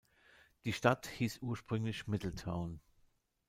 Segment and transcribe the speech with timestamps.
[0.65, 2.81] Die Stadt hieß ursprünglich Middle Town.